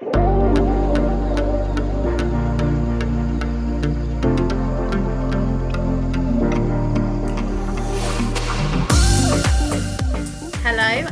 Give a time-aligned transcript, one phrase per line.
[0.00, 0.10] Hello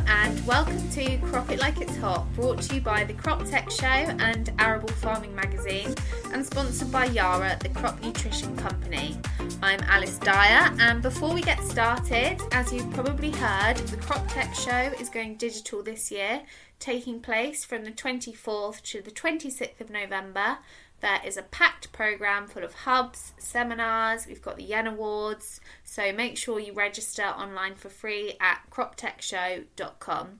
[0.07, 3.71] and welcome to Crop It Like It's Hot, brought to you by the Crop Tech
[3.71, 5.95] Show and Arable Farming Magazine,
[6.33, 9.17] and sponsored by Yara, the crop nutrition company.
[9.61, 14.53] I'm Alice Dyer, and before we get started, as you've probably heard, the Crop Tech
[14.53, 16.41] Show is going digital this year,
[16.83, 20.57] taking place from the 24th to the 26th of November
[21.03, 26.13] there is a packed program full of hubs, seminars, we've got the Yen Awards, so
[26.13, 30.39] make sure you register online for free at croptechshow.com.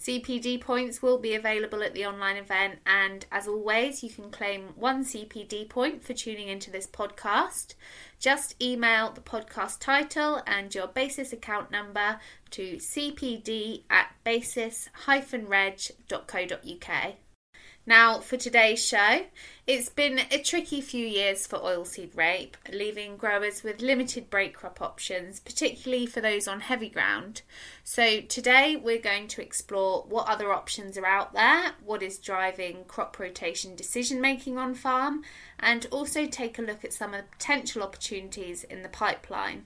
[0.00, 4.74] CPD points will be available at the online event, and as always, you can claim
[4.76, 7.74] one CPD point for tuning into this podcast.
[8.20, 12.20] Just email the podcast title and your basis account number
[12.50, 17.14] to cpd at basis-reg.co.uk.
[17.90, 19.26] Now, for today's show,
[19.66, 24.80] it's been a tricky few years for oilseed rape, leaving growers with limited break crop
[24.80, 27.42] options, particularly for those on heavy ground.
[27.82, 32.84] So, today we're going to explore what other options are out there, what is driving
[32.84, 35.24] crop rotation decision making on farm,
[35.58, 39.64] and also take a look at some of the potential opportunities in the pipeline.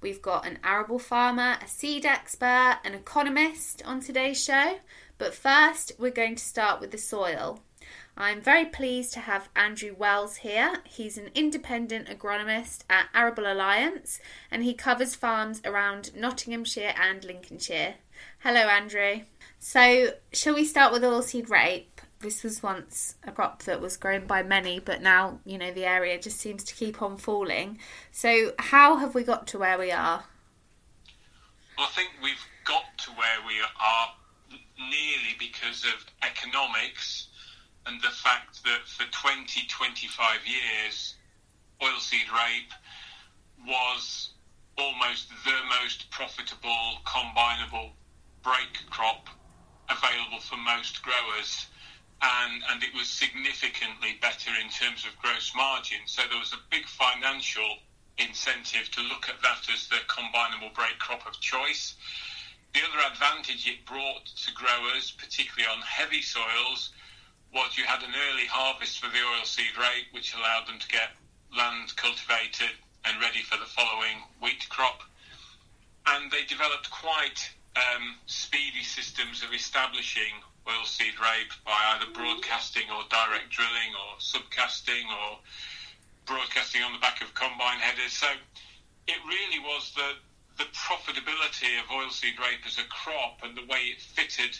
[0.00, 4.78] We've got an arable farmer, a seed expert, an economist on today's show.
[5.18, 7.60] But first, we're going to start with the soil.
[8.18, 10.76] I'm very pleased to have Andrew Wells here.
[10.84, 17.96] He's an independent agronomist at Arable Alliance and he covers farms around Nottinghamshire and Lincolnshire.
[18.40, 19.20] Hello, Andrew.
[19.58, 22.00] So, shall we start with oilseed rape?
[22.20, 25.84] This was once a crop that was grown by many, but now, you know, the
[25.84, 27.78] area just seems to keep on falling.
[28.12, 30.24] So, how have we got to where we are?
[31.76, 34.08] Well, I think we've got to where we are
[34.78, 37.28] nearly because of economics
[37.86, 41.14] and the fact that for 20, 25 years,
[41.80, 42.72] oilseed rape
[43.66, 44.30] was
[44.76, 47.90] almost the most profitable combinable
[48.42, 49.28] break crop
[49.88, 51.66] available for most growers.
[52.22, 55.98] And, and it was significantly better in terms of gross margin.
[56.06, 57.76] So there was a big financial
[58.18, 61.94] incentive to look at that as the combinable break crop of choice.
[62.76, 66.92] The other advantage it brought to growers, particularly on heavy soils,
[67.50, 71.16] was you had an early harvest for the oilseed rape, which allowed them to get
[71.56, 72.76] land cultivated
[73.06, 75.00] and ready for the following wheat crop.
[76.04, 83.08] And they developed quite um, speedy systems of establishing oilseed rape by either broadcasting or
[83.08, 85.38] direct drilling or subcasting or
[86.26, 88.12] broadcasting on the back of combine headers.
[88.12, 88.28] So
[89.08, 90.12] it really was the
[90.58, 94.58] the profitability of oilseed rape as a crop and the way it fitted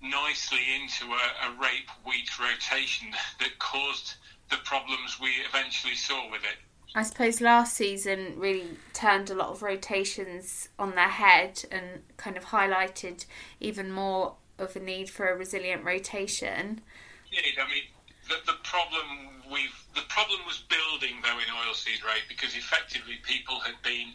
[0.00, 3.08] nicely into a, a rape wheat rotation
[3.40, 4.14] that caused
[4.50, 6.58] the problems we eventually saw with it.
[6.94, 12.36] I suppose last season really turned a lot of rotations on their head and kind
[12.36, 13.24] of highlighted
[13.60, 16.82] even more of a need for a resilient rotation.
[17.30, 17.84] Yeah, I mean,
[18.28, 23.60] the, the problem we've the problem was building though in oilseed rape because effectively people
[23.60, 24.12] had been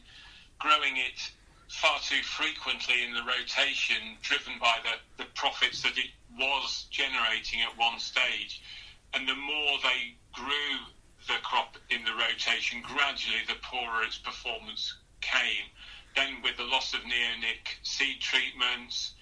[0.60, 1.32] growing it
[1.70, 7.62] far too frequently in the rotation, driven by the, the profits that it was generating
[7.62, 8.62] at one stage.
[9.14, 10.78] And the more they grew
[11.28, 15.68] the crop in the rotation, gradually the poorer its performance came.
[16.16, 19.14] Then, with the loss of neonic seed treatments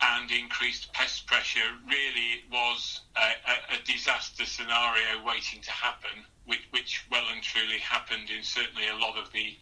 [0.00, 6.62] and increased pest pressure, really it was a, a, disaster scenario waiting to happen, which,
[6.70, 9.56] which well and truly happened in certainly a lot of the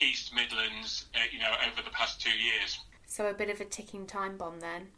[0.00, 2.78] East Midlands, uh, you know, over the past two years.
[3.06, 4.88] So a bit of a ticking time bomb then.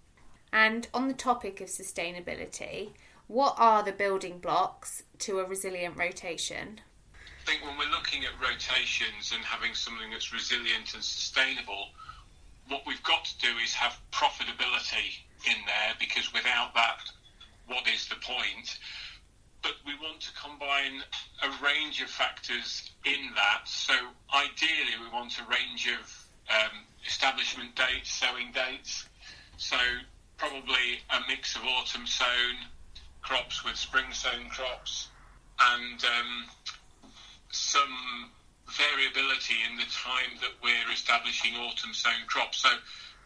[0.53, 2.91] And on the topic of sustainability,
[3.27, 6.81] what are the building blocks to a resilient rotation?
[7.15, 11.89] I think when we're looking at rotations and having something that's resilient and sustainable,
[12.69, 17.01] what we've got to do is have profitability in there because without that,
[17.67, 18.79] what is the point?
[19.63, 21.03] But we want to combine
[21.43, 23.67] a range of factors in that.
[23.67, 23.95] So
[24.35, 29.09] ideally, we want a range of um, establishment dates, sowing dates.
[29.57, 29.77] So
[30.37, 32.57] probably a mix of autumn sown
[33.23, 35.09] crops with spring sown crops,
[35.61, 36.45] and um,
[37.51, 38.31] some
[38.67, 42.59] variability in the time that we're establishing autumn sown crops.
[42.59, 42.71] So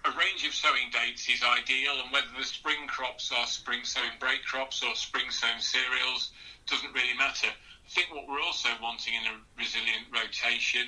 [0.07, 4.15] a range of sowing dates is ideal, and whether the spring crops are spring sown
[4.21, 6.31] break crops or spring sown cereals
[6.67, 7.49] doesn't really matter.
[7.49, 10.87] I think what we're also wanting in a resilient rotation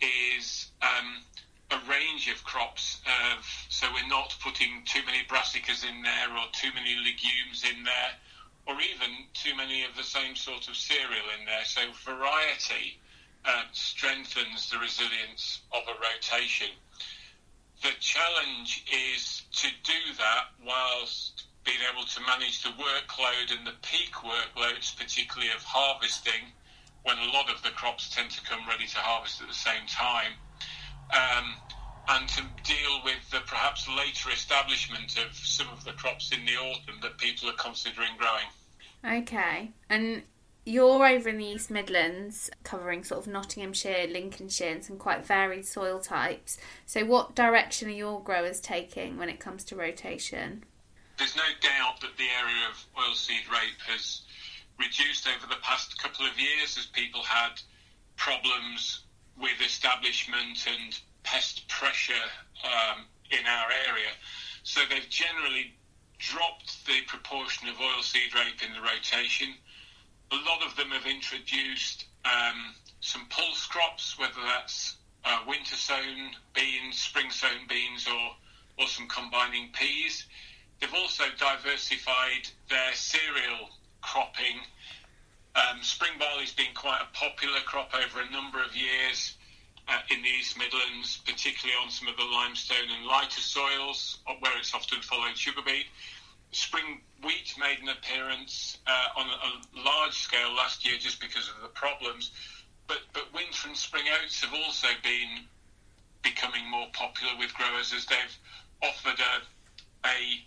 [0.00, 1.22] is um,
[1.70, 3.00] a range of crops.
[3.06, 3.36] Uh,
[3.68, 8.12] so we're not putting too many brassicas in there or too many legumes in there
[8.66, 11.64] or even too many of the same sort of cereal in there.
[11.64, 12.98] So variety
[13.44, 16.70] uh, strengthens the resilience of a rotation.
[17.82, 23.74] The challenge is to do that whilst being able to manage the workload and the
[23.82, 26.52] peak workloads, particularly of harvesting,
[27.02, 29.86] when a lot of the crops tend to come ready to harvest at the same
[29.88, 30.32] time
[31.14, 31.54] um,
[32.08, 36.56] and to deal with the perhaps later establishment of some of the crops in the
[36.56, 39.22] autumn that people are considering growing.
[39.22, 40.22] Okay, and
[40.66, 45.64] you're over in the East Midlands, covering sort of Nottinghamshire, Lincolnshire, and some quite varied
[45.64, 46.58] soil types.
[46.84, 50.64] So, what direction are your growers taking when it comes to rotation?
[51.18, 54.22] There's no doubt that the area of oilseed rape has
[54.78, 57.60] reduced over the past couple of years as people had
[58.16, 59.04] problems
[59.40, 62.26] with establishment and pest pressure
[62.64, 64.10] um, in our area.
[64.64, 65.74] So they've generally
[66.18, 69.54] dropped the proportion of oilseed rape in the rotation.
[70.32, 76.34] A lot of them have introduced um, some pulse crops, whether that's uh, winter sown
[76.54, 78.36] beans, spring sown beans, or,
[78.82, 80.26] or some combining peas.
[80.80, 83.70] They've also diversified their cereal
[84.02, 84.60] cropping
[85.56, 89.36] um, spring barley's been quite a popular crop over a number of years
[89.88, 94.52] uh, in the East Midlands, particularly on some of the limestone and lighter soils, where
[94.58, 95.86] it's often followed sugar beet.
[96.56, 101.50] Spring wheat made an appearance uh, on a, a, large scale last year just because
[101.50, 102.30] of the problems,
[102.86, 105.44] but but winter and spring oats have also been
[106.22, 108.38] becoming more popular with growers as they've
[108.82, 110.46] offered a a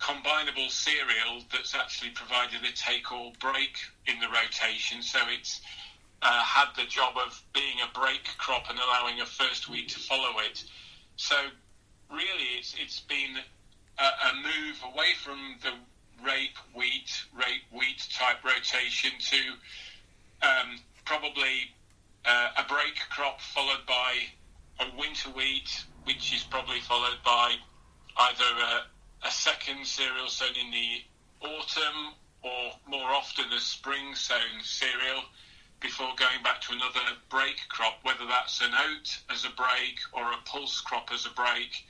[0.00, 3.78] combinable cereal that's actually provided a take or break
[4.08, 5.02] in the rotation.
[5.02, 5.60] So it's
[6.20, 10.00] uh, had the job of being a break crop and allowing a first wheat to
[10.00, 10.64] follow it.
[11.14, 11.36] So
[12.10, 13.38] really, it's it's been
[13.98, 15.72] a, a move away from the
[16.24, 21.70] rape wheat, rape wheat type rotation to um, probably
[22.24, 24.14] uh, a break crop followed by
[24.80, 27.54] a winter wheat, which is probably followed by
[28.16, 34.62] either a, a second cereal sown in the autumn or more often a spring sown
[34.62, 35.22] cereal
[35.80, 37.00] before going back to another
[37.30, 41.30] break crop, whether that's an oat as a break or a pulse crop as a
[41.30, 41.84] break,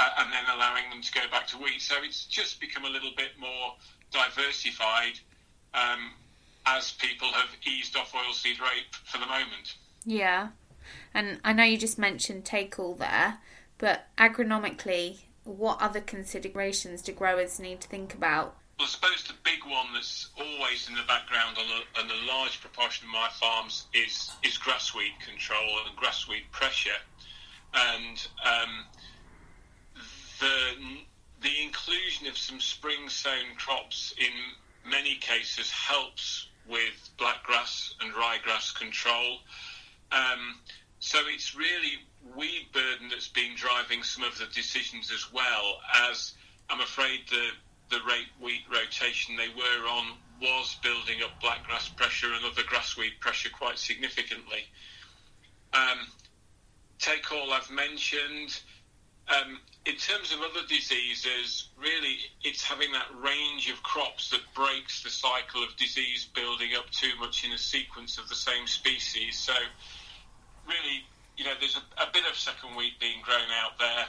[0.00, 1.82] uh, and then allowing them to go back to wheat.
[1.82, 3.74] So it's just become a little bit more
[4.10, 5.20] diversified
[5.74, 6.12] um,
[6.66, 9.76] as people have eased off oilseed rape for the moment.
[10.04, 10.48] Yeah,
[11.12, 13.38] and I know you just mentioned take all there,
[13.76, 18.56] but agronomically, what other considerations do growers need to think about?
[18.78, 22.26] Well, I suppose the big one that's always in the background on a, on a
[22.26, 27.00] large proportion of my farms is is grassweed control and grassweed pressure,
[27.74, 28.86] and um,
[30.40, 30.74] the
[31.42, 38.74] the inclusion of some spring sown crops in many cases helps with blackgrass and ryegrass
[38.74, 39.38] control.
[40.12, 40.56] Um,
[40.98, 41.98] so it's really
[42.36, 45.78] weed burden that's been driving some of the decisions as well
[46.10, 46.34] as
[46.68, 47.48] I'm afraid the
[47.90, 53.12] the rape wheat rotation they were on was building up blackgrass pressure and other grassweed
[53.20, 54.64] pressure quite significantly.
[55.72, 55.98] Um,
[56.98, 58.60] take all I've mentioned.
[59.28, 65.02] Um, in terms of other diseases, really it's having that range of crops that breaks
[65.02, 69.38] the cycle of disease building up too much in a sequence of the same species.
[69.38, 69.54] So,
[70.66, 71.04] really,
[71.36, 74.06] you know, there's a, a, bit of second wheat being grown out there,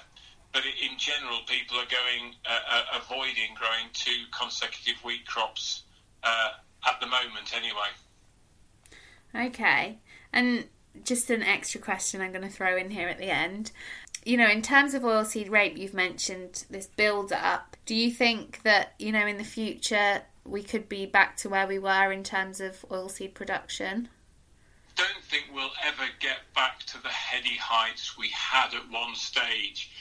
[0.51, 5.83] but in general, people are going uh, uh, avoiding growing two consecutive wheat crops
[6.23, 6.49] uh,
[6.87, 7.91] at the moment, anyway.
[9.33, 9.99] Okay,
[10.33, 10.65] and
[11.05, 13.71] just an extra question I'm going to throw in here at the end.
[14.23, 17.75] You know, in terms of oilseed rape, you've mentioned this build up.
[17.85, 21.67] Do you think that, you know, in the future we could be back to where
[21.67, 24.09] we were in terms of oilseed production?
[25.01, 29.91] don't think we'll ever get back to the heady heights we had at one stage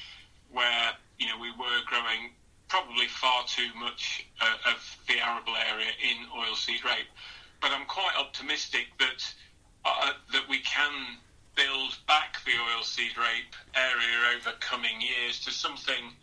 [0.51, 2.31] where, you know, we were growing
[2.69, 7.09] probably far too much uh, of the arable area in oilseed rape.
[7.61, 9.35] But I'm quite optimistic that
[9.85, 11.17] uh, that we can
[11.61, 16.17] build back the oilseed rape area over coming years to something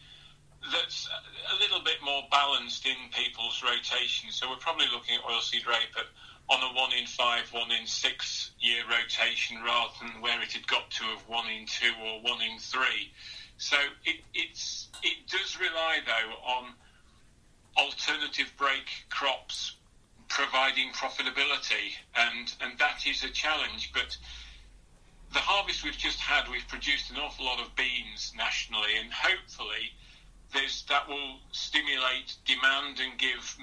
[0.72, 1.08] that's
[1.54, 4.32] a little bit more balanced in people's rotation.
[4.32, 6.06] So we're probably looking at oilseed rape at
[6.50, 10.66] on a one in five, one in six year rotation rather than where it had
[10.68, 13.12] got to of one in two or one in three.
[13.58, 16.74] So it, it's it does rely though on
[17.78, 19.76] alternative break crops
[20.30, 23.92] providing profitability, and and that is a challenge.
[23.94, 24.18] But
[25.34, 29.92] the harvest we've just had, we've produced an awful lot of beans nationally, and hopefully
[30.88, 33.58] that will stimulate demand and give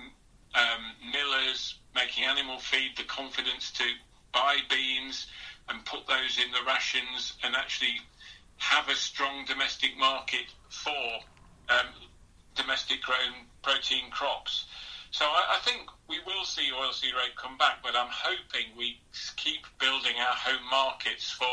[0.54, 3.84] um, millers making animal feed the confidence to
[4.32, 5.26] buy beans
[5.68, 7.96] and put those in the rations and actually
[8.56, 10.90] have a strong domestic market for
[11.70, 11.86] um,
[12.54, 14.66] domestic grown protein crops.
[15.14, 18.98] So I, I, think we will see oilseed rape come back, but I'm hoping we
[19.36, 21.46] keep building our home markets for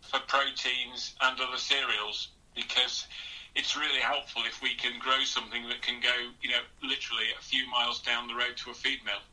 [0.00, 3.08] for proteins and other cereals because
[3.56, 7.42] it's really helpful if we can grow something that can go, you know, literally a
[7.42, 9.24] few miles down the road to a feed mill.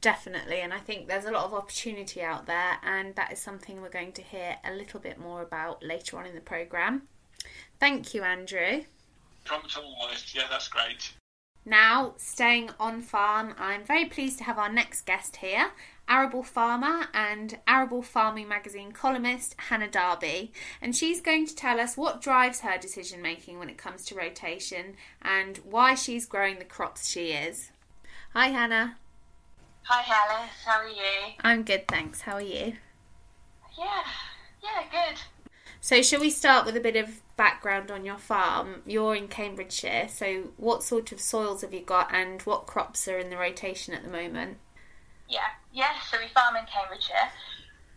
[0.00, 3.80] Definitely, and I think there's a lot of opportunity out there, and that is something
[3.80, 7.02] we're going to hear a little bit more about later on in the programme.
[7.78, 8.82] Thank you, Andrew.
[9.44, 11.12] Problem at all, Yeah, that's great.
[11.66, 15.70] Now, staying on farm, I'm very pleased to have our next guest here,
[16.06, 20.52] arable farmer and arable farming magazine columnist Hannah Darby,
[20.82, 24.14] and she's going to tell us what drives her decision making when it comes to
[24.14, 27.70] rotation and why she's growing the crops she is.
[28.34, 28.98] Hi, Hannah.
[29.84, 30.50] Hi, Alice.
[30.66, 31.34] How are you?
[31.40, 32.20] I'm good, thanks.
[32.20, 32.74] How are you?
[33.78, 34.04] Yeah,
[34.62, 35.18] yeah, good.
[35.84, 38.80] So, shall we start with a bit of background on your farm?
[38.86, 43.18] You're in Cambridgeshire, so what sort of soils have you got and what crops are
[43.18, 44.56] in the rotation at the moment?
[45.28, 47.28] Yeah, yeah, so we farm in Cambridgeshire.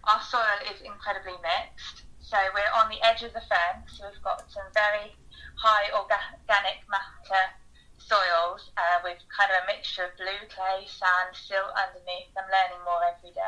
[0.04, 2.04] Our soil is incredibly mixed.
[2.20, 5.16] So, we're on the edge of the fen, so we've got some very
[5.56, 7.56] high organic matter
[7.96, 12.36] soils uh, with kind of a mixture of blue clay, sand, silt underneath.
[12.36, 13.47] I'm learning more every day.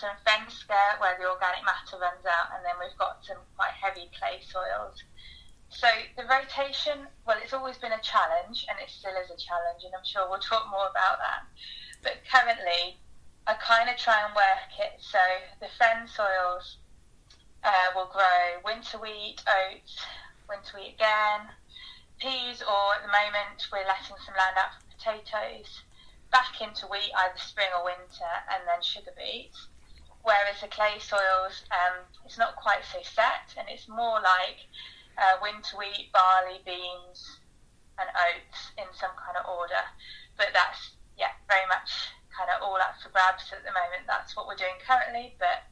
[0.00, 4.08] Some feldspar where the organic matter runs out, and then we've got some quite heavy
[4.14, 5.02] clay soils.
[5.70, 9.82] So the rotation, well, it's always been a challenge, and it still is a challenge,
[9.82, 11.42] and I'm sure we'll talk more about that.
[12.02, 13.00] But currently,
[13.46, 15.18] I kind of try and work it so
[15.58, 16.78] the fen soils
[17.64, 19.98] uh, will grow winter wheat, oats,
[20.48, 21.50] winter wheat again,
[22.20, 25.82] peas, or at the moment we're letting some land out for potatoes,
[26.30, 29.66] back into wheat either spring or winter, and then sugar beets.
[30.28, 34.60] Whereas the clay soils, um, it's not quite so set, and it's more like
[35.16, 37.40] uh, winter wheat, barley, beans,
[37.96, 39.80] and oats in some kind of order.
[40.36, 44.04] But that's yeah, very much kind of all up for grabs at the moment.
[44.06, 45.64] That's what we're doing currently, but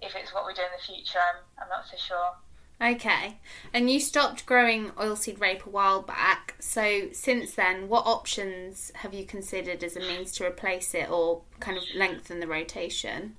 [0.00, 2.40] if it's what we do in the future, I'm, I'm not so sure.
[2.80, 3.36] Okay.
[3.74, 6.56] And you stopped growing oilseed rape a while back.
[6.58, 11.42] So since then, what options have you considered as a means to replace it or
[11.60, 13.36] kind of lengthen the rotation?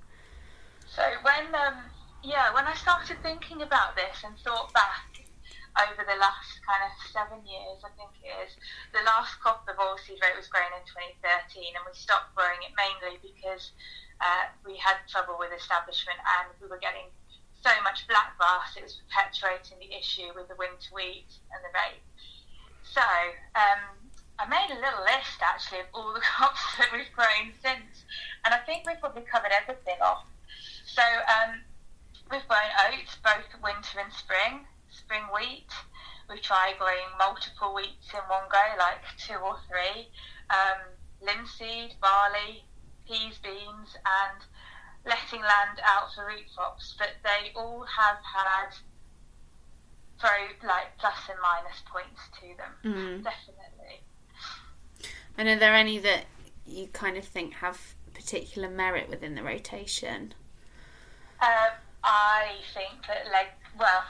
[0.96, 1.92] So when um,
[2.24, 5.20] yeah, when I started thinking about this and thought back
[5.76, 8.56] over the last kind of seven years, I think it is,
[8.96, 10.80] the last crop of oilseed rape was grown in
[11.20, 13.76] 2013, and we stopped growing it mainly because
[14.24, 17.12] uh, we had trouble with establishment and we were getting
[17.60, 21.76] so much black grass, it was perpetuating the issue with the winter wheat and the
[21.76, 22.00] rape.
[22.88, 23.04] So
[23.52, 24.00] um,
[24.40, 28.08] I made a little list actually of all the crops that we've grown since,
[28.48, 30.24] and I think we've probably covered everything off.
[30.86, 31.60] So um,
[32.30, 35.68] we've grown oats both winter and spring, spring wheat.
[36.30, 40.08] We've tried growing multiple wheats in one go, like two or three.
[40.48, 40.80] Um,
[41.20, 42.64] linseed, barley,
[43.06, 44.38] peas, beans, and
[45.04, 48.74] letting land out for root crops, but they all have had
[50.20, 52.72] very like plus and minus points to them.
[52.84, 53.24] Mm.
[53.24, 54.02] Definitely.
[55.36, 56.24] And are there any that
[56.64, 60.34] you kind of think have particular merit within the rotation?
[61.40, 61.72] Um,
[62.04, 64.04] I think that like well,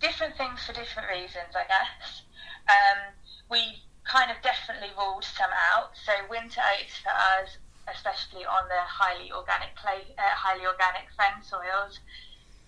[0.00, 2.22] different things for different reasons, I guess.
[2.68, 3.14] Um,
[3.50, 5.90] we kind of definitely ruled some out.
[5.94, 7.58] So winter oats for us
[7.94, 11.98] especially on the highly organic clay, uh, highly organic fen soils,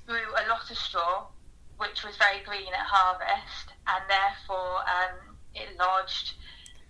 [0.07, 1.27] grew a lot of straw,
[1.79, 6.35] which was very green at harvest, and therefore um, it lodged,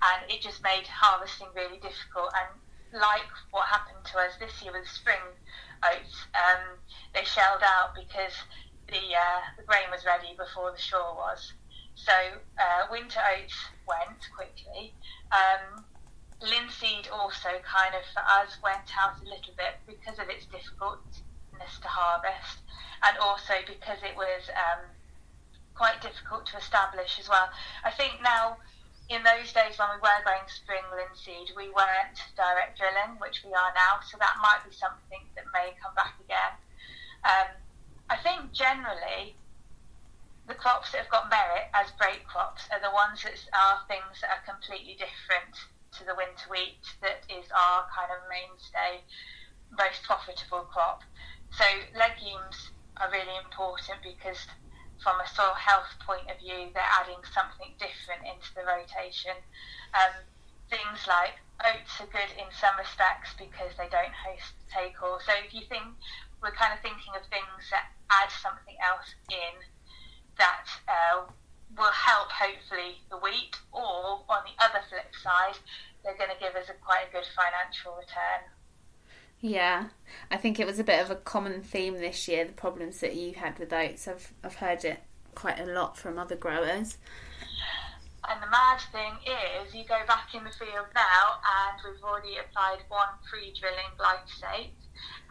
[0.01, 2.33] and it just made harvesting really difficult.
[2.33, 5.23] And like what happened to us this year with spring
[5.85, 6.79] oats, um,
[7.15, 8.35] they shelled out because
[8.89, 11.53] the uh, the grain was ready before the straw was.
[11.95, 12.12] So
[12.59, 14.95] uh, winter oats went quickly.
[15.33, 15.85] Um,
[16.43, 21.79] linseed also kind of for us went out a little bit because of its difficultness
[21.81, 22.59] to harvest
[23.07, 24.83] and also because it was um,
[25.75, 27.49] quite difficult to establish as well.
[27.85, 28.59] I think now
[29.12, 33.52] in those days when we were growing spring linseed, we weren't direct drilling, which we
[33.52, 36.54] are now, so that might be something that may come back again.
[37.25, 37.49] Um,
[38.09, 39.37] I think generally
[40.49, 44.25] the crops that have got merit as break crops are the ones that are things
[44.25, 45.54] that are completely different
[46.00, 49.04] to the winter wheat that is our kind of mainstay,
[49.76, 51.04] most profitable crop.
[51.52, 54.40] So legumes are really important because
[55.03, 59.35] from a soil health point of view, they're adding something different into the rotation.
[59.93, 60.15] Um,
[60.71, 65.21] things like oats are good in some respects because they don't host take all.
[65.21, 65.85] So if you think
[66.41, 69.55] we're kind of thinking of things that add something else in
[70.39, 71.29] that uh,
[71.77, 75.59] will help hopefully the wheat, or on the other flip side,
[76.03, 78.43] they're going to give us a quite a good financial return.
[79.43, 79.89] Yeah,
[80.31, 82.45] I think it was a bit of a common theme this year.
[82.45, 85.01] The problems that you had with oats, I've I've heard it
[85.35, 86.97] quite a lot from other growers.
[88.31, 92.39] And the mad thing is, you go back in the field now, and we've already
[92.39, 94.71] applied one pre-drilling glyphosate,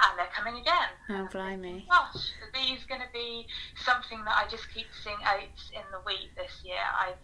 [0.03, 0.91] and they're coming again.
[1.09, 1.87] Oh, blimey!
[1.89, 3.47] Gosh, the bee's going to be
[3.85, 6.83] something that I just keep seeing oats in the wheat this year.
[6.83, 7.15] I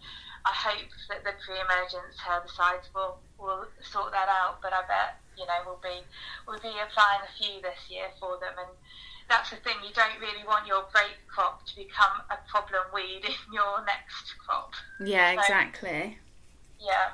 [0.46, 5.46] I hope that the pre-emergence herbicides will will sort that out, but I bet you
[5.46, 6.02] know, we'll be
[6.46, 8.76] we'll be applying a few this year for them, and
[9.28, 9.76] that's the thing.
[9.86, 14.34] You don't really want your grape crop to become a problem weed in your next
[14.38, 14.72] crop.
[15.00, 16.18] Yeah, so, exactly.
[16.80, 17.10] Yeah.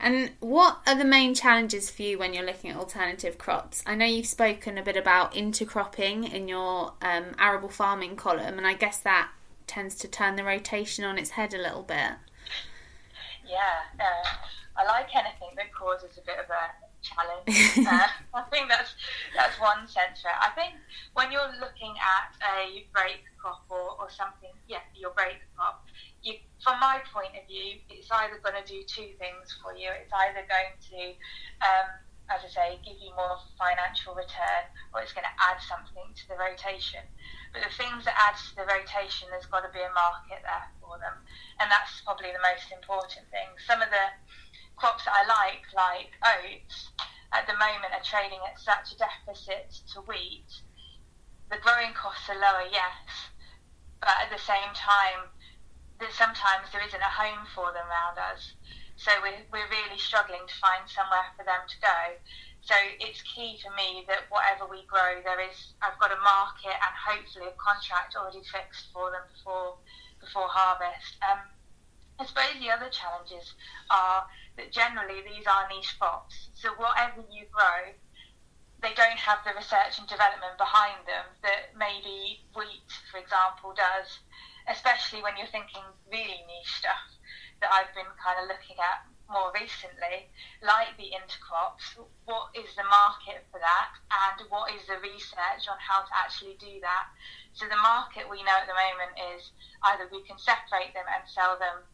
[0.00, 3.82] And what are the main challenges for you when you're looking at alternative crops?
[3.84, 8.66] I know you've spoken a bit about intercropping in your um, arable farming column, and
[8.66, 9.30] I guess that
[9.66, 12.12] tends to turn the rotation on its head a little bit.
[13.44, 14.28] Yeah, uh,
[14.76, 17.48] I like anything that causes a bit of a challenge.
[17.86, 18.94] uh, I think that's
[19.34, 20.22] that's one sense.
[20.24, 20.74] I think
[21.14, 25.86] when you're looking at a break crop or, or something, yeah, your break crop,
[26.22, 29.88] you, from my point of view, it's either going to do two things for you.
[29.94, 31.00] It's either going to,
[31.62, 31.88] um,
[32.28, 36.24] as I say, give you more financial return, or it's going to add something to
[36.28, 37.02] the rotation.
[37.54, 40.68] But the things that add to the rotation, there's got to be a market there
[40.82, 41.16] for them,
[41.62, 43.48] and that's probably the most important thing.
[43.64, 44.06] Some of the
[44.78, 46.90] crops that I like, like oats,
[47.34, 50.48] at the moment are trading at such a deficit to wheat.
[51.50, 53.34] The growing costs are lower, yes,
[54.00, 55.28] but at the same time,
[56.00, 58.54] that sometimes there isn't a home for them around us.
[58.94, 62.00] So we're, we're really struggling to find somewhere for them to go.
[62.62, 66.74] So it's key for me that whatever we grow, there is I've got a market
[66.74, 69.78] and hopefully a contract already fixed for them before
[70.20, 71.14] before harvest.
[71.22, 71.38] Um,
[72.18, 73.54] I suppose the other challenges
[73.90, 74.26] are
[74.58, 76.50] that generally these are niche crops.
[76.54, 77.94] So whatever you grow,
[78.82, 84.18] they don't have the research and development behind them that maybe wheat, for example, does,
[84.66, 87.06] especially when you're thinking really niche stuff
[87.62, 90.30] that I've been kind of looking at more recently,
[90.62, 95.76] like the intercrops, what is the market for that and what is the research on
[95.78, 97.12] how to actually do that?
[97.52, 99.52] So the market we know at the moment is
[99.84, 101.84] either we can separate them and sell them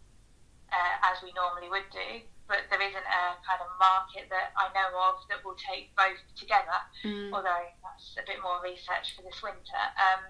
[0.70, 4.68] uh, as we normally would do, but there isn't a kind of market that I
[4.76, 6.78] know of that will take both together.
[7.04, 7.32] Mm.
[7.32, 9.84] Although that's a bit more research for this winter.
[9.96, 10.28] Um,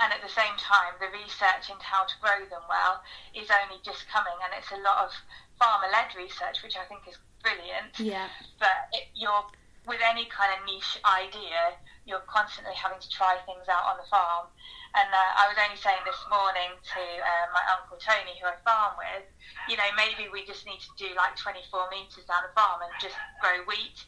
[0.00, 3.04] and at the same time, the research into how to grow them well
[3.36, 5.12] is only just coming, and it's a lot of
[5.60, 8.00] farmer-led research, which I think is brilliant.
[8.00, 8.32] Yeah.
[8.56, 9.44] But it, you're
[9.84, 11.76] with any kind of niche idea,
[12.10, 14.50] you're constantly having to try things out on the farm.
[14.98, 18.58] And uh, I was only saying this morning to uh, my uncle Tony, who I
[18.66, 19.30] farm with,
[19.70, 21.62] you know, maybe we just need to do like 24
[21.94, 24.02] metres down the farm and just grow wheat,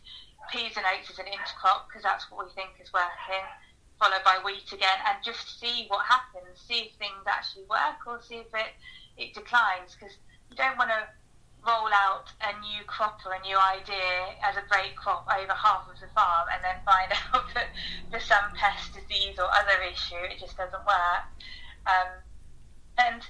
[0.50, 3.46] peas and oats as an intercrop because that's what we think is working,
[4.02, 8.18] followed by wheat again, and just see what happens, see if things actually work or
[8.18, 8.74] see if it,
[9.14, 10.18] it declines because
[10.50, 11.06] you don't want to
[11.62, 15.86] roll out a new crop or a new idea as a break crop over half
[15.86, 17.70] of the farm and then find out that
[18.10, 21.24] there's some pest disease or other issue, it just doesn't work.
[21.86, 22.10] Um,
[22.98, 23.22] and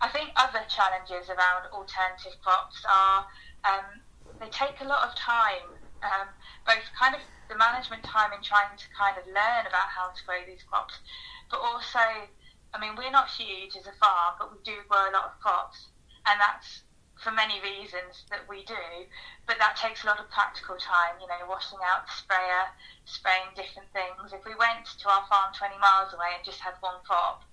[0.00, 3.24] I think other challenges around alternative crops are
[3.64, 4.04] um,
[4.40, 5.64] they take a lot of time,
[6.04, 6.28] um,
[6.68, 10.20] both kind of the management time in trying to kind of learn about how to
[10.28, 11.00] grow these crops,
[11.48, 12.28] but also,
[12.72, 15.40] I mean, we're not huge as a farm, but we do grow a lot of
[15.40, 15.88] crops,
[16.28, 16.84] and that's
[17.22, 19.06] for many reasons that we do,
[19.46, 22.66] but that takes a lot of practical time, you know, washing out the sprayer,
[23.04, 24.32] spraying different things.
[24.32, 27.44] If we went to our farm 20 miles away and just had one crop,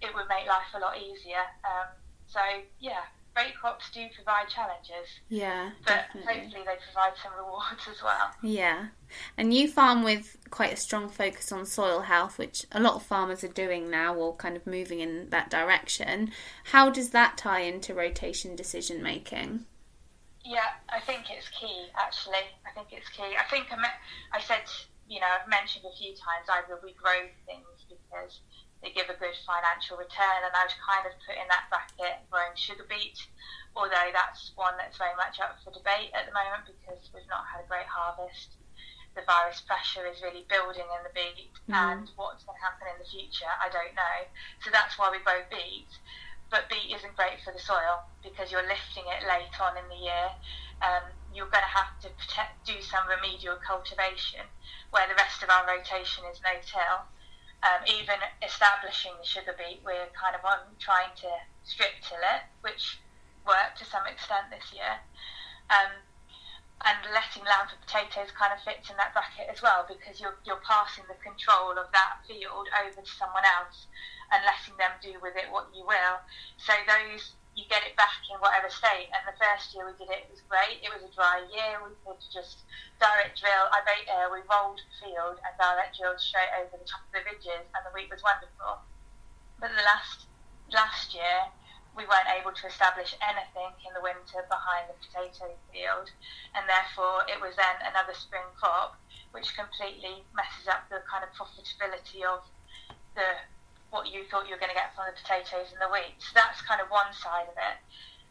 [0.00, 1.44] it would make life a lot easier.
[1.64, 1.88] Um,
[2.26, 2.40] so,
[2.78, 3.08] yeah,
[3.40, 5.08] break crops do provide challenges.
[5.28, 6.34] Yeah, but definitely.
[6.34, 8.30] hopefully they provide some rewards as well.
[8.42, 8.88] Yeah,
[9.36, 13.02] and you farm with quite a strong focus on soil health, which a lot of
[13.02, 16.32] farmers are doing now, or kind of moving in that direction.
[16.64, 19.66] How does that tie into rotation decision making?
[20.44, 21.86] Yeah, I think it's key.
[21.98, 23.36] Actually, I think it's key.
[23.38, 24.00] I think I, me-
[24.32, 24.62] I said,
[25.08, 28.40] you know, I've mentioned a few times either we grow things because
[28.82, 30.40] they give a good financial return.
[30.44, 33.20] And I would kind of put in that bracket growing sugar beet,
[33.76, 37.44] although that's one that's very much up for debate at the moment because we've not
[37.48, 38.56] had a great harvest.
[39.14, 41.74] the virus pressure is really building in the beet mm.
[41.74, 44.18] and what's going to happen in the future, I don't know.
[44.62, 45.90] So that's why we grow beet.
[46.50, 50.02] But beet isn't great for the soil because you're lifting it late on in the
[50.02, 50.28] year.
[50.82, 54.42] Um, you're going to have to protect, do some remedial cultivation
[54.90, 57.06] where the rest of our rotation is no-till.
[57.60, 61.28] Um, even establishing the sugar beet, we're kind of on trying to
[61.62, 63.00] strip till it, which
[63.44, 64.96] worked to some extent this year.
[65.68, 65.92] Um,
[66.80, 70.40] and letting land for potatoes kind of fits in that bracket as well because you're,
[70.48, 73.84] you're passing the control of that field over to someone else
[74.32, 76.16] and letting them do with it what you will.
[76.56, 79.12] So those you get it back in whatever state.
[79.12, 80.80] And the first year we did it, it was great.
[80.80, 81.84] It was a dry year.
[81.84, 82.64] We could just
[82.96, 83.68] direct drill.
[83.68, 87.20] I made, uh, we rolled field and direct drilled straight over the top of the
[87.28, 88.80] ridges, and the wheat was wonderful.
[89.60, 90.24] But the last
[90.72, 91.52] last year,
[91.92, 96.08] we weren't able to establish anything in the winter behind the potato field,
[96.56, 98.96] and therefore it was then another spring crop,
[99.36, 102.46] which completely messes up the kind of profitability of
[103.18, 103.44] the
[103.90, 106.14] what you thought you were going to get from the potatoes and the wheat.
[106.18, 107.76] So that's kind of one side of it.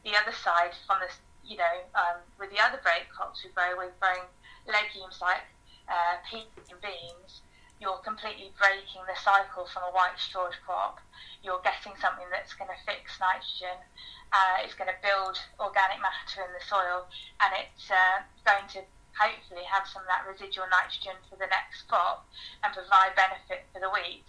[0.07, 1.11] The other side, from the
[1.43, 4.27] you know, um, with the other break crops we grow, we're growing
[4.67, 5.43] legumes like
[5.89, 7.41] uh, peas and beans
[7.79, 10.99] you're completely breaking the cycle from a white strawed crop.
[11.39, 13.79] You're getting something that's going to fix nitrogen,
[14.35, 17.07] uh, it's going to build organic matter in the soil,
[17.39, 18.83] and it's uh, going to
[19.15, 22.27] hopefully have some of that residual nitrogen for the next crop
[22.61, 24.27] and provide benefit for the wheat.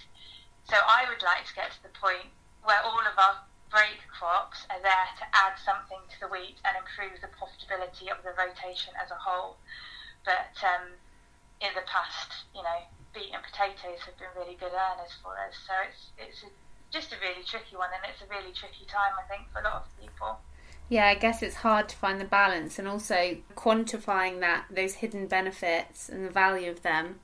[0.69, 2.31] So I would like to get to the point
[2.63, 6.75] where all of our break crops are there to add something to the wheat and
[6.75, 9.57] improve the profitability of the rotation as a whole.
[10.27, 10.99] But um,
[11.63, 12.81] in the past, you know,
[13.15, 15.55] beet and potatoes have been really good earners for us.
[15.67, 16.51] So it's it's a,
[16.91, 19.65] just a really tricky one, and it's a really tricky time, I think, for a
[19.65, 20.39] lot of people.
[20.89, 25.27] Yeah, I guess it's hard to find the balance, and also quantifying that those hidden
[25.27, 27.21] benefits and the value of them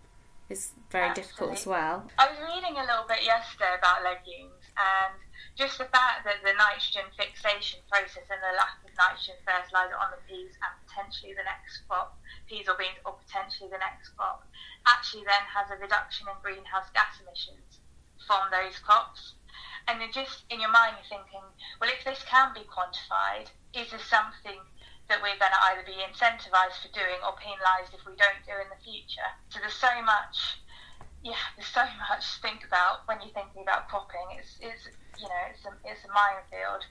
[0.48, 1.22] is very Absolutely.
[1.22, 1.96] difficult as well.
[2.18, 5.18] I was reading a little bit yesterday about legumes, and
[5.58, 10.12] just the fact that the nitrogen fixation process and the lack of nitrogen fertilizer on
[10.12, 12.14] the peas and potentially the next crop,
[12.46, 14.44] peas or beans, or potentially the next crop,
[14.86, 17.80] actually then has a reduction in greenhouse gas emissions
[18.22, 19.34] from those crops.
[19.88, 21.46] And you're just in your mind, you're thinking,
[21.80, 24.60] well, if this can be quantified, is there something
[25.08, 28.54] that we're going to either be incentivised for doing or penalised if we don't do
[28.58, 29.30] in the future?
[29.48, 30.58] So there's so much,
[31.22, 34.38] yeah, there's so much to think about when you're thinking about cropping.
[34.38, 36.82] It's, it's you know, it's a, it's a minefield.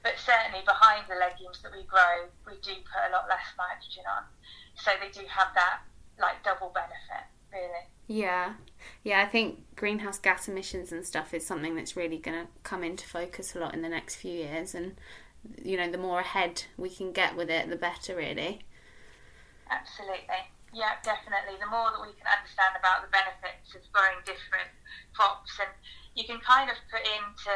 [0.00, 4.06] But certainly behind the legumes that we grow, we do put a lot less nitrogen
[4.08, 4.24] on.
[4.78, 5.84] So they do have that
[6.16, 7.84] like double benefit really.
[8.06, 8.54] Yeah.
[9.04, 12.82] Yeah, I think greenhouse gas emissions and stuff is something that's really going to come
[12.82, 14.74] into focus a lot in the next few years.
[14.74, 14.96] And,
[15.62, 18.62] you know, the more ahead we can get with it, the better, really.
[19.70, 20.48] Absolutely.
[20.72, 21.56] Yeah, definitely.
[21.60, 24.68] The more that we can understand about the benefits of growing different
[25.16, 25.72] crops, and
[26.14, 27.54] you can kind of put into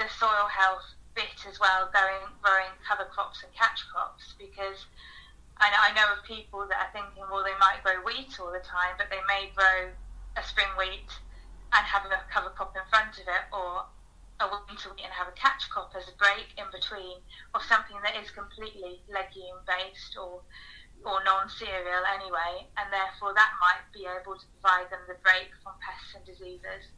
[0.00, 4.86] the soil health bit as well, going growing cover crops and catch crops, because
[5.58, 8.54] I know, I know of people that are thinking, well, they might grow wheat all
[8.54, 9.90] the time, but they may grow
[10.38, 11.10] a spring wheat
[11.74, 13.84] and have a cover crop in front of it, or
[14.40, 17.18] a winter wheat and have a catch crop as a break in between,
[17.54, 20.42] or something that is completely legume based or
[21.04, 25.74] or non-cereal anyway, and therefore that might be able to provide them the break from
[25.78, 26.90] pests and diseases.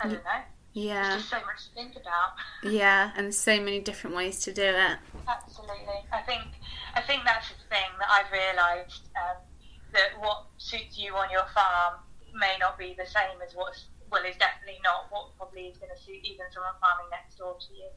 [0.00, 0.42] I don't know.
[0.76, 1.16] Yeah.
[1.16, 2.36] There's just so much to think about.
[2.62, 4.98] Yeah, and so many different ways to do it.
[5.28, 6.02] Absolutely.
[6.12, 6.42] I think
[6.94, 9.36] I think that's the thing that I've realised um,
[9.92, 12.00] that what suits you on your farm
[12.34, 15.92] may not be the same as what's well is definitely not what probably is going
[15.92, 17.90] to suit even someone farming next door to you.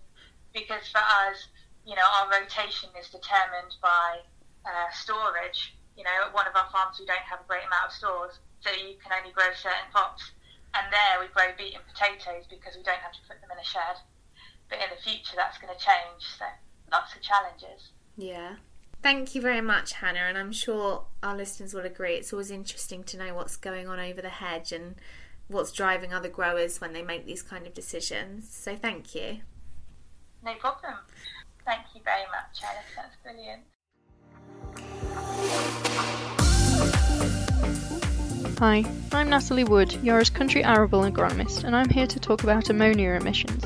[0.54, 1.50] Because for us,
[1.86, 4.26] you know, our rotation is determined by
[4.66, 5.78] uh, storage.
[5.98, 8.40] You know, at one of our farms we don't have a great amount of stores,
[8.64, 10.32] so you can only grow certain crops.
[10.74, 13.58] And there we grow beet and potatoes because we don't have to put them in
[13.58, 13.98] a shed.
[14.70, 16.22] But in the future, that's going to change.
[16.38, 16.46] So
[16.92, 17.92] lots of challenges.
[18.18, 18.62] Yeah.
[19.02, 22.16] Thank you very much, Hannah, and I'm sure our listeners will agree.
[22.16, 24.96] It's always interesting to know what's going on over the hedge and
[25.50, 28.50] what's driving other growers when they make these kind of decisions.
[28.50, 29.40] So thank you.
[30.44, 30.94] No problem.
[31.66, 32.86] Thank you very much, Alice.
[32.96, 33.64] That's brilliant.
[38.60, 43.12] Hi, I'm Natalie Wood, Yara's country arable agronomist, and I'm here to talk about ammonia
[43.12, 43.66] emissions.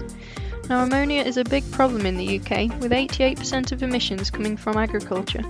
[0.69, 4.77] Now, ammonia is a big problem in the UK, with 88% of emissions coming from
[4.77, 5.43] agriculture.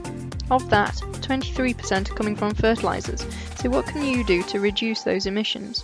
[0.50, 3.26] Of that, 23% are coming from fertilisers,
[3.58, 5.84] so what can you do to reduce those emissions?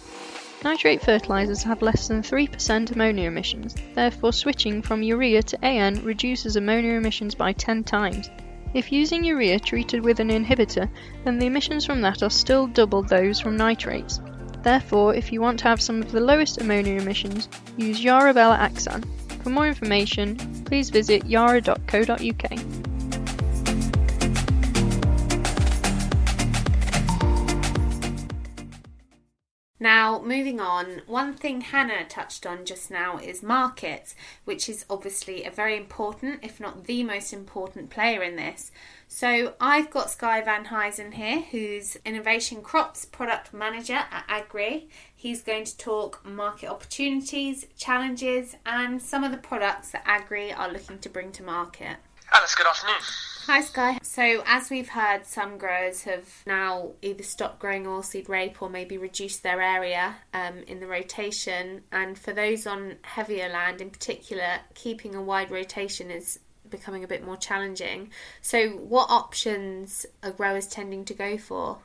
[0.61, 6.57] Nitrate fertilisers have less than 3% ammonia emissions, therefore switching from urea to AN reduces
[6.57, 8.29] ammonia emissions by 10 times.
[8.73, 10.89] If using urea treated with an inhibitor,
[11.23, 14.19] then the emissions from that are still double those from nitrates.
[14.61, 19.05] Therefore, if you want to have some of the lowest ammonia emissions, use YaraBela Axan.
[19.41, 22.78] For more information, please visit yara.co.uk.
[29.81, 34.13] Now, moving on, one thing Hannah touched on just now is markets,
[34.43, 38.71] which is obviously a very important, if not the most important player in this.
[39.07, 44.89] So, I've got Skye van Heyzen here, who's Innovation Crops Product Manager at Agrii.
[45.15, 50.71] He's going to talk market opportunities, challenges, and some of the products that Agrii are
[50.71, 51.97] looking to bring to market.
[52.31, 53.01] Alice, good afternoon.
[53.47, 53.97] Hi, Skye.
[54.03, 58.99] So, as we've heard, some growers have now either stopped growing oilseed rape or maybe
[58.99, 61.81] reduced their area um, in the rotation.
[61.91, 66.39] And for those on heavier land in particular, keeping a wide rotation is
[66.69, 68.11] becoming a bit more challenging.
[68.41, 71.79] So, what options are growers tending to go for?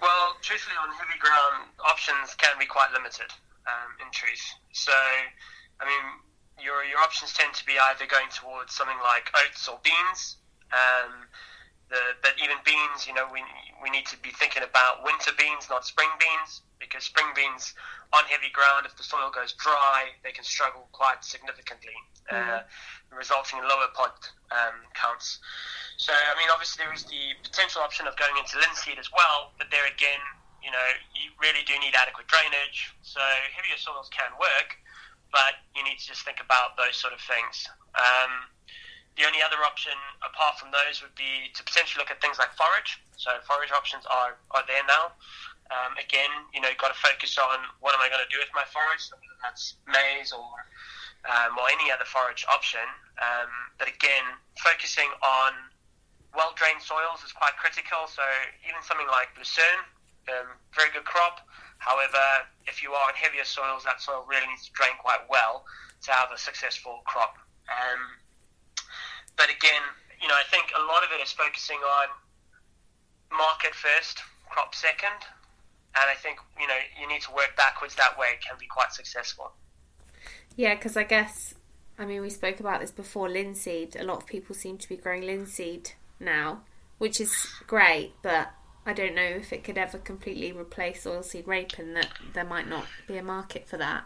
[0.00, 3.30] Well, truthfully, on heavy ground, options can be quite limited
[3.66, 4.54] um, in truth.
[4.72, 6.20] So, I mean,
[6.62, 10.36] your your options tend to be either going towards something like oats or beans.
[10.72, 11.26] Um,
[11.90, 13.44] the, but even beans, you know, we
[13.82, 17.74] we need to be thinking about winter beans, not spring beans, because spring beans
[18.12, 21.96] on heavy ground, if the soil goes dry, they can struggle quite significantly,
[22.30, 22.36] mm-hmm.
[22.36, 22.62] uh,
[23.12, 24.12] resulting in lower pod
[24.52, 25.40] um, counts.
[25.96, 29.52] So, I mean, obviously there is the potential option of going into linseed as well,
[29.56, 30.20] but there again,
[30.60, 32.92] you know, you really do need adequate drainage.
[33.02, 33.20] So
[33.54, 34.76] heavier soils can work,
[35.32, 37.66] but you need to just think about those sort of things.
[37.96, 38.46] Um,
[39.16, 39.92] the only other option
[40.24, 43.00] apart from those would be to potentially look at things like forage.
[43.16, 45.12] So forage options are, are there now.
[45.72, 48.40] Um, again, you know, you've got to focus on what am I going to do
[48.40, 50.48] with my forage, whether that's maize or
[51.22, 52.82] um, or any other forage option.
[53.22, 54.26] Um, but again,
[54.58, 55.52] focusing on
[56.34, 58.08] well drained soils is quite critical.
[58.08, 58.24] So
[58.68, 59.86] even something like lucerne,
[60.28, 61.40] um, very good crop.
[61.78, 65.64] However, if you are in heavier soils, that soil really needs to drain quite well
[66.02, 67.36] to have a successful crop.
[67.66, 68.00] Um,
[69.36, 69.82] but again,
[70.20, 72.06] you know, I think a lot of it is focusing on
[73.30, 75.26] market first, crop second,
[75.96, 78.28] and I think you know you need to work backwards that way.
[78.34, 79.52] It can be quite successful.
[80.56, 81.54] Yeah, because I guess
[81.98, 83.28] I mean we spoke about this before.
[83.28, 83.96] Linseed.
[83.98, 86.62] A lot of people seem to be growing linseed now,
[86.98, 87.34] which is
[87.66, 88.52] great, but
[88.84, 92.68] I don't know if it could ever completely replace oilseed rape and that there might
[92.68, 94.04] not be a market for that.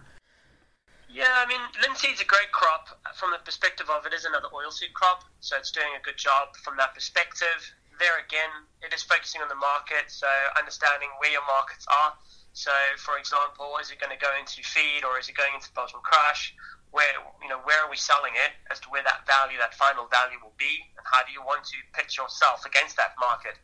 [1.09, 4.93] Yeah, I mean, linseed's a great crop from the perspective of it is another oilseed
[4.93, 7.73] crop, so it's doing a good job from that perspective.
[7.97, 8.53] There again,
[8.85, 12.12] it is focusing on the market, so understanding where your markets are.
[12.53, 15.73] So, for example, is it going to go into feed or is it going into
[15.73, 16.53] Belgian crush?
[16.93, 18.53] Where you know where are we selling it?
[18.69, 21.65] As to where that value, that final value, will be, and how do you want
[21.65, 23.57] to pitch yourself against that market?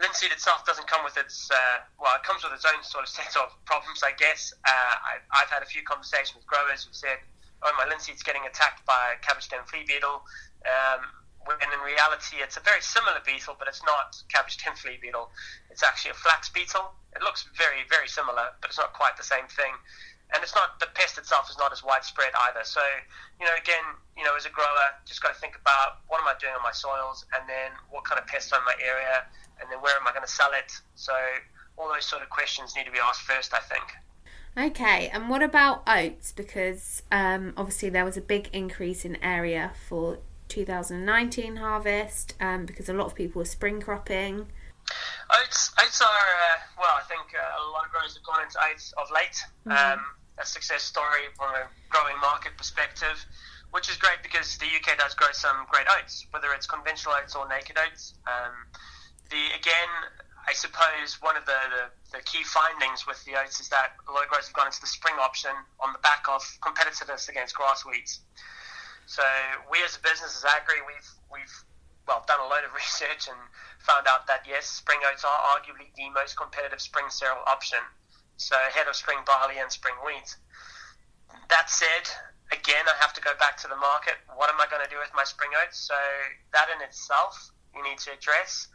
[0.00, 3.10] Linseed itself doesn't come with its uh, well, it comes with its own sort of
[3.10, 4.54] set of problems, I guess.
[4.64, 7.18] Uh, I, I've had a few conversations with growers who said,
[7.62, 10.22] "Oh, my linseed's getting attacked by a cabbage stem flea beetle."
[10.66, 11.02] Um,
[11.46, 15.30] when in reality, it's a very similar beetle, but it's not cabbage stem flea beetle.
[15.70, 16.92] It's actually a flax beetle.
[17.16, 19.72] It looks very, very similar, but it's not quite the same thing.
[20.34, 22.60] And it's not the pest itself is not as widespread either.
[22.64, 22.80] So,
[23.40, 23.84] you know, again,
[24.16, 26.62] you know, as a grower, just got to think about what am I doing on
[26.62, 29.24] my soils, and then what kind of pests are in my area,
[29.60, 30.72] and then where am I going to sell it?
[30.96, 31.14] So
[31.78, 33.84] all those sort of questions need to be asked first, I think.
[34.56, 36.32] Okay, and what about oats?
[36.32, 42.88] Because um, obviously there was a big increase in area for 2019 harvest um, because
[42.88, 44.46] a lot of people were spring cropping.
[45.28, 48.56] Oats, oats are uh, well, I think uh, a lot of growers have gone into
[48.58, 49.36] oats of late.
[49.66, 49.76] Mm-hmm.
[49.76, 50.00] Um,
[50.38, 53.18] a success story from a growing market perspective,
[53.70, 57.34] which is great because the UK does grow some great oats, whether it's conventional oats
[57.34, 58.14] or naked oats.
[58.26, 58.54] Um,
[59.30, 59.90] the again,
[60.46, 64.12] I suppose one of the, the, the, key findings with the oats is that a
[64.12, 67.54] lot of growers have gone into the spring option on the back of competitiveness against
[67.54, 68.20] grass weeds.
[69.04, 69.22] So
[69.70, 71.56] we as a business, as Agrii, we've we've
[72.08, 73.36] well done a load of research and
[73.84, 77.78] found out that yes, spring oats are arguably the most competitive spring cereal option.
[78.40, 80.34] So ahead of spring barley and spring wheat.
[81.52, 82.08] That said,
[82.50, 84.16] again, I have to go back to the market.
[84.34, 85.78] What am I going to do with my spring oats?
[85.78, 85.94] So
[86.52, 88.68] that in itself, you need to address.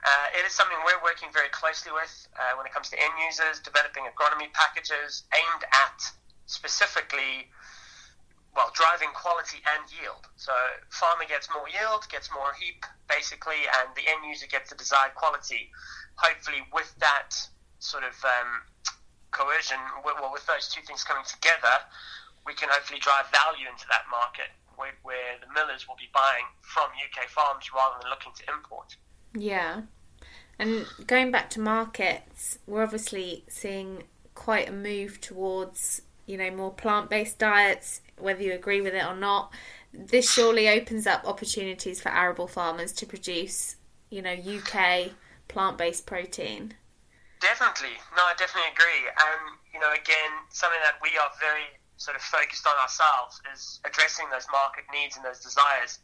[0.00, 3.12] Uh, it is something we're working very closely with uh, when it comes to end
[3.20, 5.98] users, developing agronomy packages aimed at
[6.46, 7.52] specifically,
[8.54, 10.26] well, driving quality and yield.
[10.36, 10.52] So
[10.90, 15.14] farmer gets more yield, gets more heap, basically, and the end user gets the desired
[15.14, 15.70] quality.
[16.16, 17.36] Hopefully, with that
[17.78, 18.66] sort of um,
[19.30, 21.78] coercion, well, with those two things coming together,
[22.46, 26.44] we can hopefully drive value into that market where, where the millers will be buying
[26.62, 28.96] from UK farms rather than looking to import.
[29.34, 29.82] Yeah.
[30.58, 36.72] And going back to markets, we're obviously seeing quite a move towards, you know, more
[36.72, 39.52] plant based diets, whether you agree with it or not.
[39.92, 43.76] This surely opens up opportunities for arable farmers to produce,
[44.08, 45.10] you know, UK
[45.48, 46.74] plant based protein.
[47.40, 47.96] Definitely.
[48.14, 49.08] No, I definitely agree.
[49.08, 53.80] And, you know, again, something that we are very sort of focused on ourselves is
[53.84, 56.00] addressing those market needs and those desires.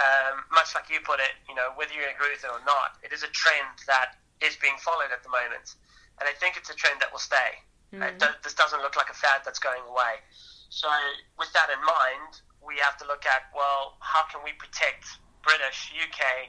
[0.00, 2.96] Um, much like you put it, you know, whether you agree with it or not,
[3.04, 5.76] it is a trend that is being followed at the moment.
[6.20, 7.60] And I think it's a trend that will stay.
[7.92, 8.18] Mm.
[8.18, 10.24] Do- this doesn't look like a fad that's going away.
[10.70, 10.88] So,
[11.34, 15.02] with that in mind, we have to look at, well, how can we protect
[15.42, 16.46] British, UK